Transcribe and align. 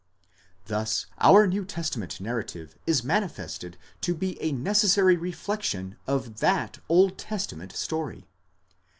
Thus 0.65 1.05
our 1.19 1.45
New 1.45 1.63
Testament 1.63 2.19
narrative 2.19 2.75
is 2.87 3.03
manifested 3.03 3.77
to 4.01 4.15
be 4.15 4.41
a 4.41 4.51
necessary 4.51 5.15
reflection 5.15 5.95
of 6.07 6.39
that 6.39 6.79
Old 6.89 7.19
Testament 7.19 7.71
story. 7.73 8.25